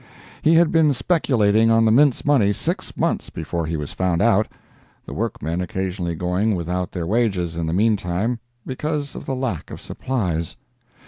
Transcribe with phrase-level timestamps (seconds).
[0.41, 5.13] He had been speculating on the mint's money six months before he was found out—the
[5.13, 9.79] work men occasionally going without their wages in the meantime because of the lack of
[9.79, 10.57] supplies.